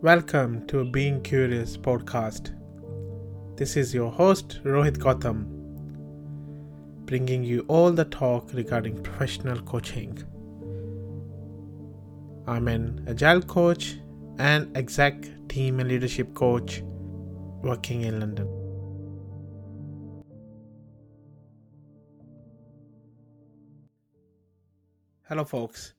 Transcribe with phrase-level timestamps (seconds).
[0.00, 2.54] Welcome to Being Curious podcast.
[3.56, 5.44] This is your host Rohit Gautam,
[7.04, 10.16] bringing you all the talk regarding professional coaching.
[12.46, 13.96] I'm an agile coach
[14.38, 16.82] and exec team and leadership coach
[17.62, 18.46] working in London.
[25.28, 25.94] Hello, folks.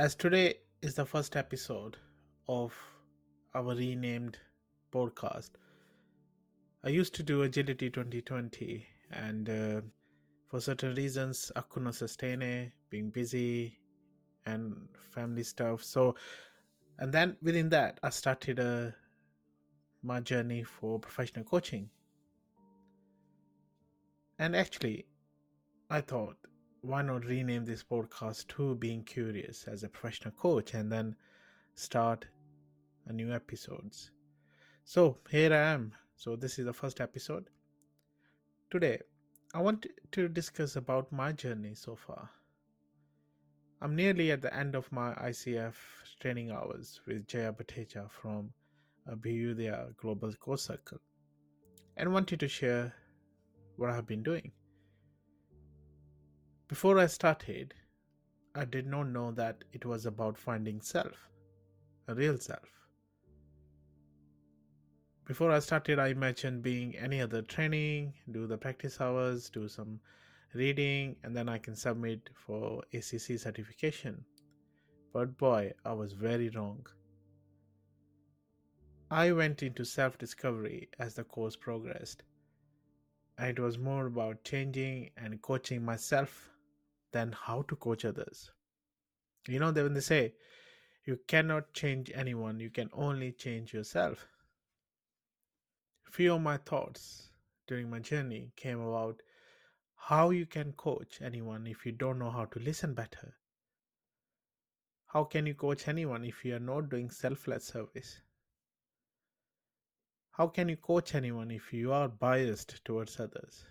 [0.00, 1.98] As today is the first episode
[2.48, 2.74] of
[3.54, 4.38] our renamed
[4.90, 5.50] podcast.
[6.82, 9.80] I used to do Agility 2020, and uh,
[10.48, 13.78] for certain reasons, I could not sustain it, being busy
[14.46, 15.84] and family stuff.
[15.84, 16.14] So,
[16.98, 18.92] and then within that, I started uh,
[20.02, 21.90] my journey for professional coaching.
[24.38, 25.04] And actually,
[25.90, 26.38] I thought,
[26.82, 31.14] why not rename this podcast to Being Curious as a professional coach and then
[31.74, 32.26] start
[33.12, 34.10] new episodes.
[34.84, 35.92] So here I am.
[36.16, 37.50] So this is the first episode.
[38.70, 39.00] Today,
[39.52, 42.30] I want to discuss about my journey so far.
[43.82, 45.74] I'm nearly at the end of my ICF
[46.20, 48.52] training hours with Jaya Bateja from
[49.10, 51.00] Abhyudaya Global Course Circle
[51.96, 52.94] and wanted to share
[53.76, 54.52] what I have been doing.
[56.70, 57.74] Before I started,
[58.54, 61.28] I did not know that it was about finding self,
[62.06, 62.68] a real self.
[65.26, 69.98] Before I started, I imagined being any other training, do the practice hours, do some
[70.54, 74.24] reading, and then I can submit for ACC certification.
[75.12, 76.86] But boy, I was very wrong.
[79.10, 82.22] I went into self discovery as the course progressed.
[83.38, 86.50] And it was more about changing and coaching myself
[87.12, 88.50] than how to coach others.
[89.48, 90.34] You know, when they say
[91.04, 94.26] you cannot change anyone, you can only change yourself
[96.10, 97.28] few of my thoughts
[97.68, 99.22] during my journey came about
[99.94, 103.34] how you can coach anyone if you don't know how to listen better.
[105.06, 108.20] How can you coach anyone if you are not doing selfless service?
[110.32, 113.64] How can you coach anyone if you are biased towards others?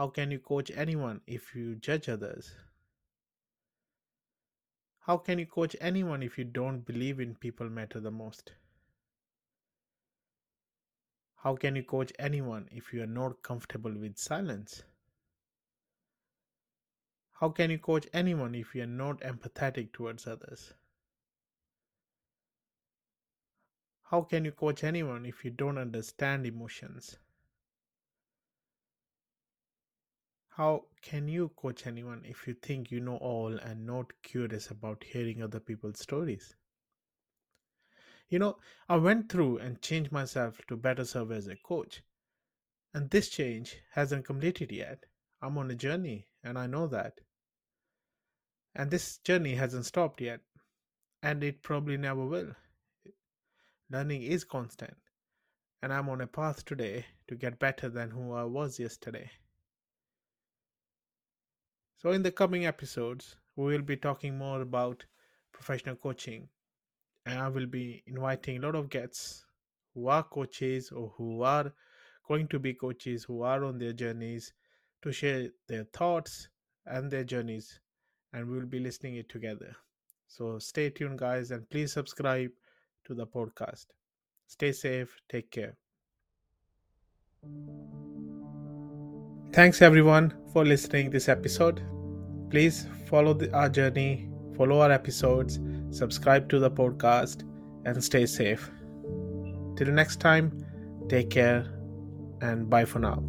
[0.00, 2.54] How can you coach anyone if you judge others?
[5.00, 8.54] How can you coach anyone if you don't believe in people matter the most?
[11.42, 14.84] How can you coach anyone if you are not comfortable with silence?
[17.38, 20.72] How can you coach anyone if you are not empathetic towards others?
[24.04, 27.18] How can you coach anyone if you don't understand emotions?
[30.54, 35.04] How can you coach anyone if you think you know all and not curious about
[35.04, 36.56] hearing other people's stories?
[38.28, 38.58] You know,
[38.88, 42.02] I went through and changed myself to better serve as a coach.
[42.92, 45.04] And this change hasn't completed yet.
[45.40, 47.20] I'm on a journey, and I know that.
[48.74, 50.40] And this journey hasn't stopped yet,
[51.22, 52.56] and it probably never will.
[53.88, 54.96] Learning is constant,
[55.80, 59.30] and I'm on a path today to get better than who I was yesterday.
[62.00, 65.04] So, in the coming episodes, we will be talking more about
[65.52, 66.48] professional coaching.
[67.26, 69.44] And I will be inviting a lot of guests
[69.92, 71.74] who are coaches or who are
[72.26, 74.54] going to be coaches who are on their journeys
[75.02, 76.48] to share their thoughts
[76.86, 77.78] and their journeys.
[78.32, 79.76] And we will be listening it together.
[80.26, 82.50] So stay tuned guys and please subscribe
[83.04, 83.88] to the podcast.
[84.46, 85.14] Stay safe.
[85.28, 85.76] Take care
[89.52, 91.82] thanks everyone for listening this episode
[92.50, 95.58] please follow the, our journey follow our episodes
[95.90, 97.42] subscribe to the podcast,
[97.84, 98.70] and stay safe.
[99.76, 100.64] Till next time,
[101.08, 101.66] take care
[102.40, 103.22] and bye for now.